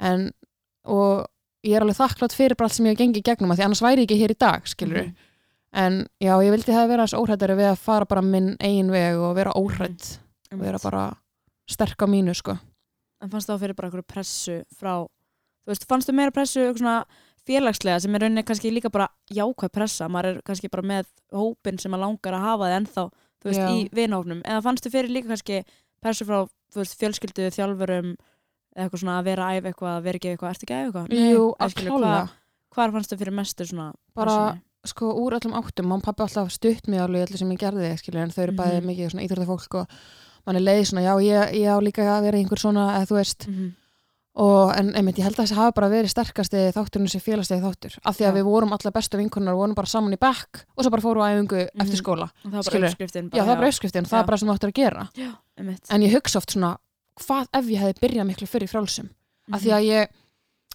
[0.00, 0.30] En,
[0.84, 1.26] og
[1.62, 3.82] ég er alveg þakklátt fyrir bara allt sem ég hef gengið gegnum að því annars
[3.84, 5.14] væri ég ekki hér í dag, skilur Mhm.
[5.72, 9.16] en já, ég vildi það vera þess óhrættari við að fara bara minn eigin veg
[9.16, 10.18] og vera óhrætt
[10.52, 11.14] og vera bara
[11.68, 12.58] sterk á mínu, sko.
[13.22, 15.06] En fannst þá fyrir bara einhverju pressu frá,
[15.64, 16.68] þú veist, fannst þú meira pressu
[17.48, 21.78] félagslega sem er rauninni kannski líka bara jákvæð pressa, maður er kannski bara með hópin
[21.80, 23.04] sem maður langar að hafa þið ennþá,
[23.40, 23.68] þú veist, Já.
[23.72, 25.62] í vinahópnum, eða fannst þú fyrir líka kannski
[26.04, 26.42] pressu frá,
[26.74, 28.10] þú veist, fjölskyldu, þjálfurum,
[28.76, 31.32] eitthvað svona að vera æfa eitthvað, að vera ekki eitthvað, ertu ekki að eitthvað?
[31.32, 32.12] Jú, að klála
[32.70, 34.62] hvað- fannst þú fyrir mestur svona Bara- pressunni?
[34.84, 38.22] sko úr öllum áttum, mann pappi alltaf stutt mig alveg öllu sem ég gerði, skilur,
[38.22, 38.86] en þau eru bæði Mhm.
[38.86, 39.86] mikið svona íþróttafólk og
[40.46, 43.16] mann er leið svona, já, ég, ég á líka að vera einhver svona, eða þú
[43.18, 43.74] veist Mhm.
[44.36, 47.96] Og en einmitt, ég held að þessi hafa bara verið sterkasti þátturinn sem félagstegi þáttur
[48.06, 48.36] af því að Já.
[48.38, 51.20] við vorum alla bestu vinkunar og vorum bara saman í bekk og svo bara fórum
[51.20, 51.80] við á æfingu Mhm.
[51.82, 53.30] eftir skóla Og það var bara uppskriftin.
[53.30, 55.32] já, það var bara uppskriftin, það er bara sem þú áttur að gera Já,
[55.90, 56.76] en ég hugsa oft svona,
[57.20, 59.08] hvað ef ég hefði byrjað miklu fyrir frálsum,
[59.52, 59.66] af Mhm.
[59.66, 60.08] því að ég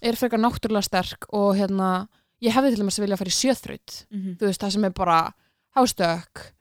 [0.02, 2.08] er frekar náttúrulega sterk og hérna,
[2.44, 4.36] ég hefði til dæmis vilja að fara í sjöþraut Mhm.
[4.38, 5.34] þú veist, það sem er bara
[5.78, 6.52] hástökk,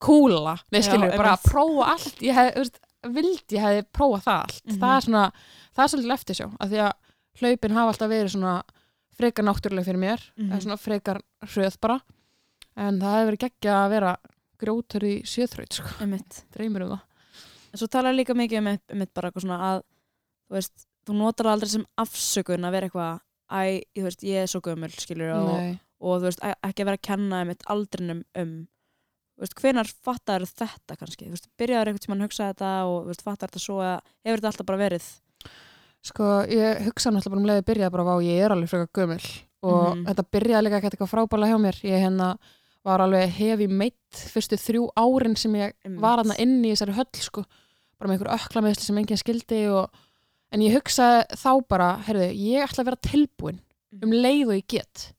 [0.00, 2.70] kúla Já, skilur, bara prófa allt ég hef,
[3.04, 4.78] vildi ég hefði prófa það allt Mhm.
[4.80, 5.32] það er svona,
[5.74, 6.92] það er svolítið eftir sjó af því að
[7.40, 8.54] hlaupin hafa alltaf verið svona
[9.14, 10.50] frekar náttúrulega fyrir mér Mhm.
[10.52, 12.00] eða svona frekar hröð bara.
[12.76, 14.16] En það hefur verið geggja að vera
[14.58, 15.88] grjótur í sjöþraut, sko,
[16.54, 17.00] dreymir um það.
[17.72, 19.82] En svo talar líka mikið um eitt bara eitthvað svona að
[20.50, 24.46] þú veist, þú notar aldrei sem afsökun að vera eitthvað æ, þú veist, ég er
[24.46, 25.48] svo gömul, skilur og,
[26.00, 28.52] og þú veist, e- ekki að vera að kenna um eitt aldrinum um
[29.36, 33.04] þú veist, hvenar fattar þetta kannski, þú veist, byrjaður eitthvað sem hann hugsa þetta og
[33.04, 35.06] þú veist, fattar þetta svo að hefur þetta alltaf bara verið
[36.04, 39.24] Sko, ég hugsa náttúrulega bara um leiði byrjað bara á ég er alveg frekar gömul.
[39.64, 40.04] Og Mhm.
[40.10, 41.76] þetta byrjaði líka ekkert eitthvað frábælega hjá mér.
[41.84, 42.38] Ég hérna
[42.84, 46.00] var alveg hefi meitt fyrstu þrjú árin sem ég Einmitt.
[46.00, 47.44] var hann inni í þessari höll sko,
[47.98, 49.88] bara með einhver öklameðsli sem enginn skildi og,
[50.52, 53.60] en ég hugsaði þá bara, heyrðu, ég ætla að vera tilbúin
[54.02, 55.12] um leið og ég get.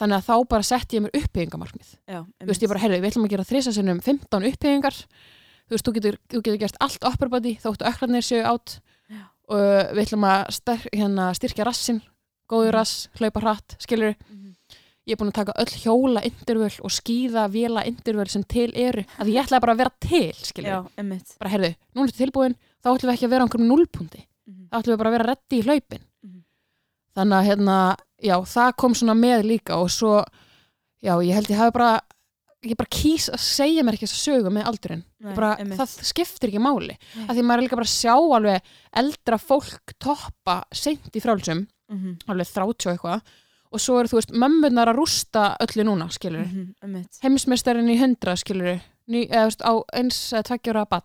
[0.00, 3.10] Þannig að þá bara setti ég mér upphyggingamarkmið Já, þú veist, ég bara, heyrðu, við
[3.12, 4.96] ætlum að gera þrisa sinnum 15 upphyggingar
[5.68, 8.80] þú veist, þú getur, þú getur gert allt upper body þóttu öklarnir séu átt.
[9.52, 12.00] Og við ætlum að styr, hérna, styrkja rassin
[12.50, 12.76] góður Mhm.
[12.76, 14.54] rass, hlaupa hratt, skilur Mhm.
[15.06, 19.04] ég er búin að taka öll hjóla intervöl og skýða vela intervöl sem til eru
[19.18, 20.82] að ég ætlaði bara að vera til, skilur Já,
[21.40, 24.68] bara, heyrðu, núna ertu tilbúin þá ætlum við ekki að vera á einhverjum núlpunkti Mhm.
[24.70, 26.42] þá ætlum við bara að vera reddi í hlaupin Mhm.
[27.16, 30.24] þannig að hérna, já, það kom svona með líka og svo,
[31.02, 32.00] já, ég held ég hafi bara
[32.62, 35.04] ég bara kýs að segja mér ekki þess að sögu með aldurinn.
[35.20, 36.96] Nei, bara, það skiptir ekki máli.
[37.16, 37.24] Nei.
[37.28, 38.62] af því maður er líka bara að sjá alveg
[39.02, 42.18] eldra fólk toppa seint í frálsum, Mhm.
[42.28, 43.22] alveg 30 og eitthvað
[43.72, 47.18] og svo eru þú veist, mömmunar að rústa öllu núna, skilur Mhm, Einmitt.
[47.22, 51.02] Heimsmeistarinn í 100, skilur Ný, eða, veist, á eins eða tveggjóra bann,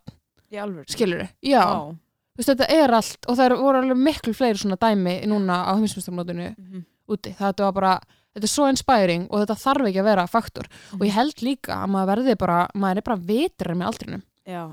[0.53, 1.95] alveg skilur já,
[2.37, 6.55] veist, þetta er allt og það voru alveg miklu fleiri svona dæmi núna á heimsmeistarmótinu
[6.57, 6.85] Mhm.
[7.09, 8.01] úti, þetta var bara
[8.37, 11.81] þetta er svo inspiring og þetta þarf ekki að vera faktor og ég held líka
[11.81, 14.23] að maður verði bara maður er bara vitrar með aldrinum.
[14.47, 14.63] Já,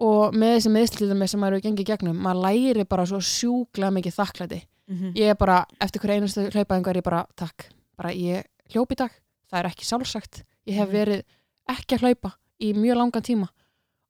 [0.00, 4.16] og með þessi meðslítið sem maður hefur gengið gegnum, maður læri bara svo sjúklega mikið
[4.16, 4.60] þakklæti.
[4.90, 5.12] Mhm.
[5.14, 8.42] ég er bara, eftir hverja einustu hlaupaðingar ég bara, takk, bara ég
[8.72, 9.10] hljóp í dag.
[9.52, 10.42] Það er ekki sjálfsagt.
[10.66, 10.96] Ég hef Mhm.
[10.96, 11.22] verið
[11.68, 13.48] ekki að hlaupa í mjög langan tíma.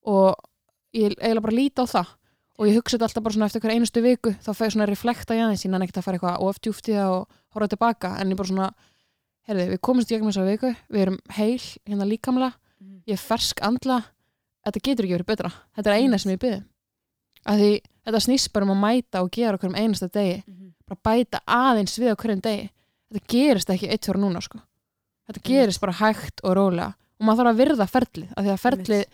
[0.07, 0.35] Og
[0.95, 2.07] ég eiginlega bara líti á það.
[2.59, 5.41] Og ég hugsa þetta alltaf bara eftir hverja einustu viku þá fæði svona reflekta í
[5.41, 8.37] aðeins síðan ekkert að fara eitthvað of djúft í það og horfa tilbaka en ég
[8.37, 8.71] bara svona,
[9.49, 11.59] heyrðu, við komumst í gegnum þessa viku, við erum heil
[11.89, 13.03] hérna líkamlega, Mhm.
[13.07, 14.05] ég er fersk andla
[14.67, 15.53] þetta getur ekki verið betra.
[15.77, 16.65] Þetta er eina sem ég byrði
[17.47, 20.43] að því þetta snýst bara um að mæta og gera okkur um einasta degi.
[20.47, 20.73] Mhm.
[20.91, 22.71] bara bæta aðeins við á hverjum degi.
[23.13, 24.61] Þetta gerist ekki eitt fyrir núna sko.
[25.31, 26.95] þetta gerist bara hægt og rólega.
[27.21, 29.05] Og maður þarf að virða ferlið af því að ferlið,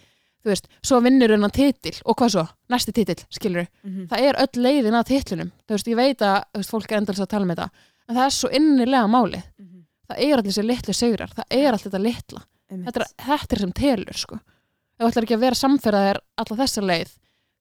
[0.42, 4.06] þú veist, svo vinnur hennan titil og hvað svo, næsti titil, skilur Mhm.
[4.08, 5.52] það er öll leiðin að titlinum.
[5.68, 7.70] Þú veist, ég veit að veist, fólk er endalist að tala með þetta
[8.08, 9.44] en það er svo innilega málið.
[9.58, 9.84] Mhm.
[10.06, 12.42] það er allir þessi litlu sigrar, það er allt þetta litla.
[12.70, 14.36] Þetta er, þetta er sem telur sko.
[14.96, 17.10] ef þú ætlar ekki að vera samferðaðir alla þessa leið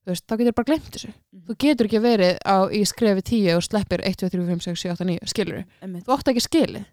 [0.06, 1.10] þú veist, þá getur bara glemt þessu.
[1.10, 1.46] Mhm.
[1.48, 4.82] þú getur ekki verið á, í skrefi 10 og sleppir 1, 2, 3, 5, 6,
[4.86, 6.86] 7, 8, 9 skilur einmitt, þú átt ekki skilið.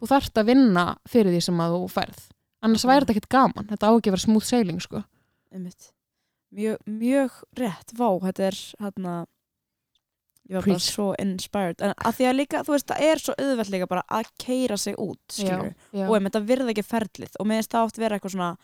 [0.00, 2.18] Þú þarft að vinna fyrir því sem að þú færð.
[2.64, 5.02] Annars væri þetta ekkert gaman, þetta á ekki að vera smooth sailing sko.
[6.52, 9.14] mjög, mjög rétt, vá, þetta er hérna
[10.46, 10.76] ég var Preach.
[10.76, 11.82] bara svo inspired.
[11.82, 14.78] En að því að líka, þú veist, það er svo auðvelt líka bara að keira
[14.78, 17.36] sig út, skilur já, og einmitt að virða ekki ferlið.
[17.40, 18.56] Og meðist það oft vera eitthvað svona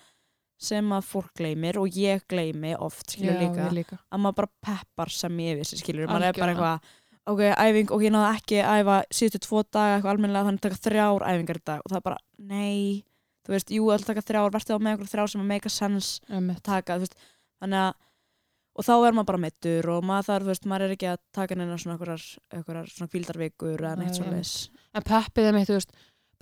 [0.62, 3.66] sem að fólk gleymir og ég gleymi oft, skilur já, líka.
[3.66, 3.98] ég líka.
[4.14, 6.74] að maður bara peppar sem ég vissi, skilur maður er bara Algjörlega.
[6.76, 7.00] eitthvað
[7.32, 10.68] ok, æfing, ok, ég náði ekki að æfa síðustu tvo daga eitthvað almennilega þannig að
[10.68, 11.82] taka þrjár æfingar í dag.
[11.82, 13.04] Og það er bara, nei
[13.42, 15.74] þú veist, jú, alltaf taka þrjár, verður á með einhver þrjár sem að make a
[15.74, 16.62] sense Einmitt.
[16.62, 17.16] taka, þú veist,
[17.62, 17.92] þannig að
[18.76, 21.54] og þá er maður bara meittur og maður þarf, veist, maður er ekki að taka
[21.58, 24.18] neina svona einhverjar svona kvíldarvikur eða neitt Nei.
[24.20, 24.54] svona leis
[24.94, 25.92] en peppið er mitt, þú veist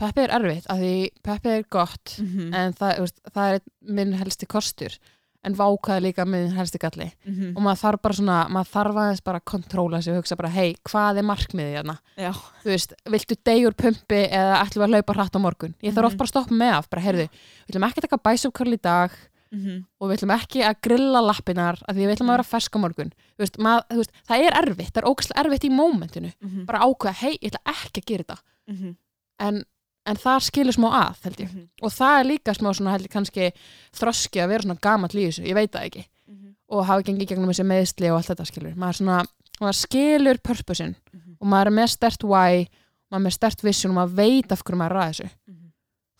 [0.01, 0.93] peppið er erfitt, af því
[1.27, 3.61] peppið er gott mm en það, veist, það er
[3.99, 4.95] minn helsti kostur
[5.43, 7.55] en vákaði líka minn helsti galli -hmm.
[7.57, 10.49] og maður þarf bara svona, maður þarf aðeins bara að kontróla sig og hugsa bara,
[10.53, 11.97] hei, hvað er markmiðið hérna?
[12.17, 15.75] já, Þú veist, viltu degjur pumpi eða ætlum við að hlaupa hratt á morgun?
[15.83, 16.07] Ég þarf Mhm.
[16.07, 18.81] oft bara að stoppa með af, bara, heyrðu, við ætlum ekki að taka bæsupkarl í
[18.83, 19.11] dag
[19.53, 22.77] mm og við ætlum ekki að grilla lappinar af því við ætlum að vera fersk
[22.77, 26.65] á morgun veist, mað, veist, það er erfitt, það er ógæslega erfitt í mómentinu, -hmm.
[26.67, 28.39] bara ákveða hei, ég ætla ekki að gera þetta
[28.71, 28.95] -hmm.
[29.41, 29.65] en,
[30.07, 31.69] en það skilur smá að, held ég Mhm.
[31.83, 33.53] og það er líka smá svona, held ég kannski
[33.93, 36.55] þroski að vera svona gamall í þessu, ég veit það ekki Mhm.
[36.69, 39.25] og hafa gengið gegnum þessi meðsli og allt þetta skilur maður, svona,
[39.61, 41.37] maður skilur purposin Mhm.
[41.41, 42.67] og maður er með stert why
[43.11, 45.60] maður er með stert vision og maður veit af hverju maður er að þessu Mhm.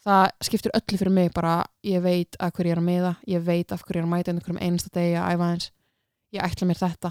[0.05, 3.43] Það skiptir öllu fyrir mig bara ég veit að hverju ég er að miða ég
[3.45, 5.71] veit af hverju ég er að mæta einhverjum einasta degi að æfa eins
[6.33, 7.11] ég ætla mér þetta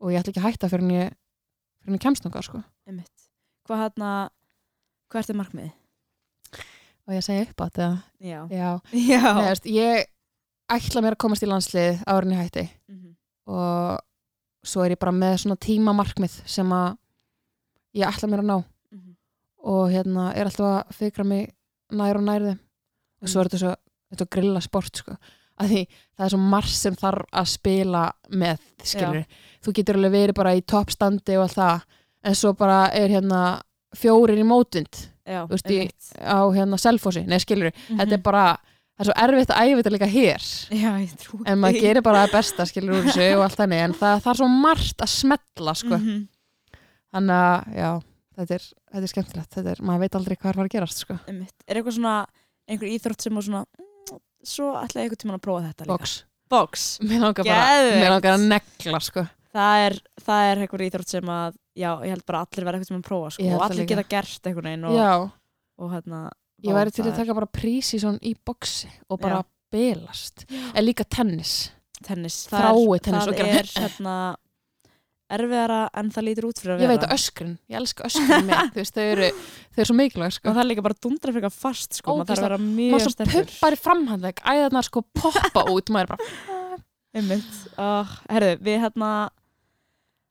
[0.00, 1.08] og ég ætla ekki að hætta fyrir en ég
[1.82, 2.60] fyrir en ég kemst nokkað sko.
[3.68, 4.10] Hvað hérna,
[5.10, 5.72] hvert er markmiðið?
[7.08, 7.88] og ég segi upp á þetta
[8.20, 8.40] Já.
[8.52, 9.22] já, Já.
[9.34, 10.06] Nei, veist, ég
[10.70, 13.16] ætla mér að komast í landslið árin í hætti Mhm.
[13.48, 13.98] og
[14.64, 16.98] svo er ég bara með svona tímamarkmið sem að
[17.96, 19.16] ég ætla mér að ná Mhm.
[19.64, 21.54] og hérna er alltaf að fikra mig
[21.92, 22.58] nær og nær þeim
[23.22, 23.74] og svo er þetta svo,
[24.12, 25.16] þetta er grilla sport sko.
[25.58, 25.80] Að því
[26.16, 28.58] það er svo margt sem þarf að spila með,
[29.64, 31.80] þú getur alveg verið bara í toppstandi og allt það
[32.24, 33.60] en svo bara er hérna
[33.96, 35.90] fjórir í mótvind Já, veist, í-
[36.24, 38.22] á hérna selfossi, nei skilur þetta er Mhm.
[38.22, 38.56] bara,
[38.96, 40.42] það er svo erfitt að æfa þetta líka hér.
[40.70, 40.92] Já,
[41.46, 44.30] en maður gerir bara það besta skilur úr þessu og allt þannig en það, það
[44.30, 45.96] er svo margt að smetla sko.
[45.98, 46.28] -hmm.
[47.12, 48.02] þannig að já,
[48.38, 50.74] þetta er, þetta er skemmtilegt þetta er, maður veit aldrei hvað er að fara að
[50.76, 51.18] gerast sko.
[51.28, 51.56] Einmitt.
[51.66, 52.14] Er eitthvað svona,
[52.68, 54.20] einhver íþrótt sem er svona mm,
[54.54, 56.16] svo ætla ég eitthvað tíma að prófa þetta líka box,
[56.48, 58.00] Box mér langar bara Geðveikt.
[58.02, 59.24] mér langar að negla sko.
[59.58, 62.90] Það er, það er eitthvað íþrótt sem að já, ég held bara allir verða eitthvað
[62.92, 63.94] tíma að prófa sko, Ég held og það allir líka.
[63.94, 65.12] geta gert eitthvað neginn og, já,
[65.78, 66.20] og hérna
[66.68, 69.46] ég væri til það að taka bara prísi svona í boxi og bara Já.
[69.72, 71.52] belast en líka tennis
[72.02, 74.14] tennis Þrái tennis það og gera- er hérna
[75.36, 78.46] erfiðara en það lítur út fyrir að ég vera veit að öskrin, ég elska öskrin
[78.48, 78.62] með.
[78.74, 79.30] Þú veist, þau eru,
[79.74, 80.44] þau eru svo mikilvæg sko.
[80.48, 82.78] og það er líka bara dundra fyrir eitthvað fast sko, maður þarf að vera maður
[82.78, 83.48] mjög svo sterkur.
[83.50, 85.92] pumpar í framhandleg æðarnar sko poppa út.
[85.92, 86.56] Maður er bara,
[87.16, 87.58] Einmitt.
[87.80, 89.10] Uh, herðu, við hérna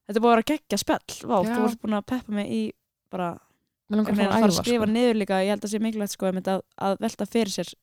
[0.07, 1.17] þetta er búið að vera geggja spjall.
[1.25, 2.61] Vá, þú varst búin að peppa mig í
[3.13, 3.31] bara,
[3.89, 4.93] mér langar að fara að æfa skrifa sko.
[4.93, 5.41] niður líka.
[5.43, 7.73] Ég held að sé mikilvægt sko, að, að velta fyrir sér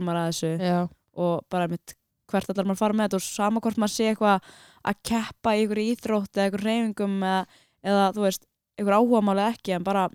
[0.00, 0.78] maður já,
[1.20, 1.96] og bara einmitt,
[2.32, 4.48] hvert allar maður að fara með þetta og sama hvort maður sé eitthvað
[4.90, 7.40] að keppa í ykkur íþrótt eða ykkur reyfingum eða,
[7.90, 8.46] eða þú veist,
[8.80, 10.06] ykkur áhugamáli ekki en bara,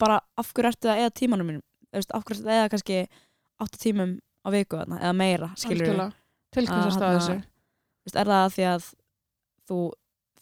[0.00, 1.64] bara af hverju ertu að eða tímanum mínum?
[1.94, 3.00] Veist, af hverju ertu að eða kannski
[3.64, 6.12] 8 tímum á viku eða meira, skilur algjörlega.
[6.52, 7.36] til hvers Að að staða þessu.
[8.04, 8.88] veist, er það að því að
[9.70, 9.78] þú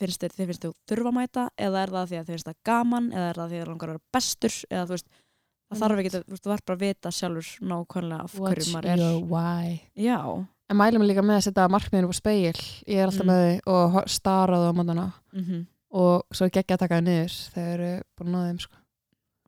[0.02, 2.34] finnst þér, þið finnst þú þurfa að mæta eða er það að því að þið
[2.34, 4.86] finnst það gaman eða er það að því að þið langar að vera bestur eða
[4.88, 5.06] þú veist,
[5.72, 8.72] það þarf ekki, þú veist, þú verður bara að vita sjálfur nákvæmlega af hverju what's
[8.74, 9.04] maður er.
[9.04, 9.78] your why.
[9.94, 10.18] Já,
[10.72, 12.56] en mælum líka með að setja markmiðinu på speil
[12.88, 13.30] ég er alltaf Mm.
[13.32, 15.06] með þau og ho- stara á það mótana.
[15.36, 18.76] Mm og svo geggja að taka það niður þegar eru búin að þeim sko.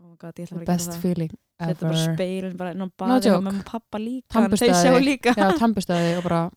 [0.04, 0.98] oh god, bara best það.
[1.00, 1.30] feeling
[1.62, 2.14] þetta bara ever.
[2.14, 3.44] speilin, bara inn á No baði og joke.
[3.46, 5.32] með pappa líka, þau sjá líka.
[5.40, 6.50] Já, tampustæði og bara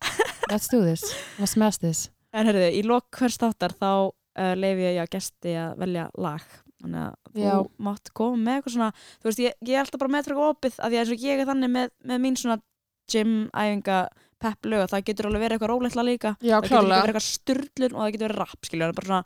[0.50, 1.02] let's do this,
[1.38, 2.10] let's smash this.
[2.34, 6.44] En herriði, í lok hvers þáttar þá uh, leifi ég að gesti að velja lag.
[6.82, 7.56] Þannig að þú Já.
[7.88, 10.76] mátt koma með eitthvað svona þú veist, ég, ég er alltaf bara með eitthvað opið
[10.84, 12.60] af því að og ég er þannig með, með mín svona
[13.08, 14.02] gym, æfinga,
[14.40, 17.28] pepp lög það getur alveg verið eitthvað róleitla líka já, það getur líka verið eitthvað
[17.28, 19.24] styrlun og það getur verið rap skilja, bara svona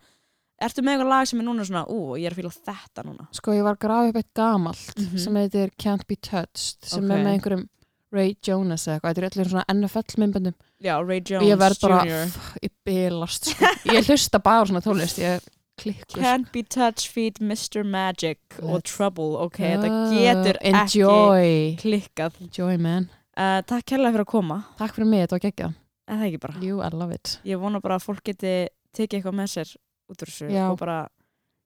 [0.62, 3.24] Ertu með eitthvað lag sem er núna svona, ú, ég er að fíla þetta núna?
[3.34, 5.18] sko ég var að grafa upp eitt gamalt Mhm.
[5.18, 7.10] sem heitir Can't Be Touched sem Ok.
[7.10, 7.68] er með einhverjum
[8.12, 11.58] Ray Jonas eða eitthvað, þetta er allir svona NFL myndböndum Já, Ray og Jones ég
[11.58, 12.26] verð bara, Jr.
[12.28, 13.66] pff, ég bilast sko.
[13.96, 15.40] ég hlusta bara á svona tónlist ég er
[15.80, 16.20] klikkur sko.
[16.20, 17.82] Can't be touch feet Mr.
[17.82, 22.32] Magic og Let's Trouble, ok, þetta getur ekki enjoy, klikkað.
[22.42, 25.68] enjoy man Uh, takk kærlega fyrir að koma, takk fyrir mig, þetta var geggja
[26.12, 26.54] en það ekki bara.
[26.60, 27.38] you, I love it.
[27.48, 28.54] Ég vona bara að fólk geti
[28.92, 29.70] tekið eitthvað með sér
[30.12, 30.64] út úr þessu Já.
[30.68, 30.98] og bara,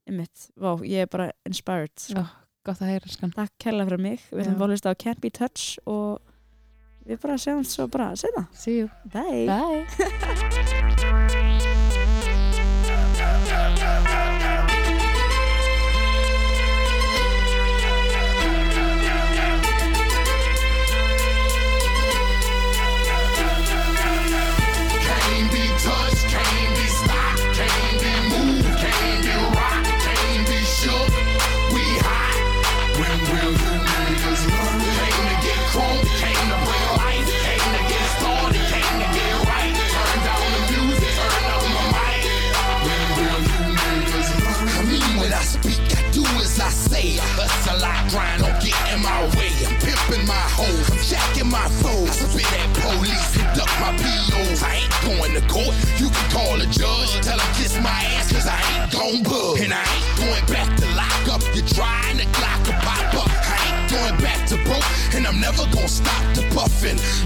[0.06, 2.22] einmitt, vá, ég er bara inspired sko.
[2.22, 5.32] Já, gott að heyra skan takk kærlega fyrir mig, við að hlusta á Can't Be
[5.34, 6.22] Touch og
[7.06, 8.90] við bara sjáum svo bara setna, See you.
[9.10, 9.50] Bye.
[9.50, 11.42] Bye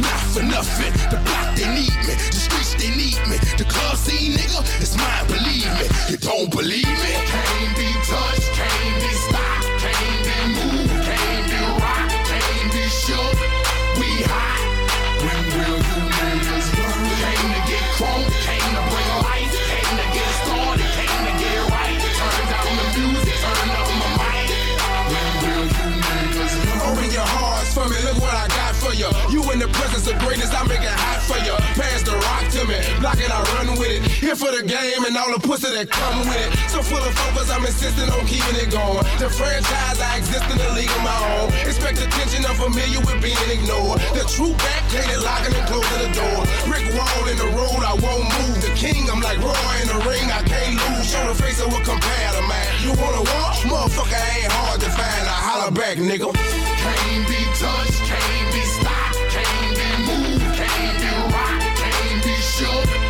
[0.00, 0.92] Not for nothing.
[1.10, 2.14] The block, they need me.
[2.32, 3.36] The streets, they need me.
[3.58, 5.86] The club scene, nigga, it's mine, believe me.
[6.10, 7.59] You don't believe me?
[34.40, 36.48] for the game and all the pussy that come with it.
[36.72, 39.04] So full of focus, I'm insisting on keeping it going.
[39.20, 41.52] The franchise, I exist in the league of my own.
[41.68, 44.00] Expect attention, I'm familiar with being ignored.
[44.16, 46.40] The true back gated, locking and closing the door.
[46.64, 48.56] Brick Wall in the road, I won't move.
[48.64, 51.04] The king, I'm like Roy in the ring, I can't lose.
[51.04, 52.68] Show the face of a competitor, man.
[52.80, 53.60] You wanna watch?
[53.68, 55.24] Motherfucker, I ain't hard to find.
[55.28, 56.32] I holler back, nigga.
[56.32, 63.09] Can't be touched, can't be stopped, can't be moved, can't be rocked, can't be shook.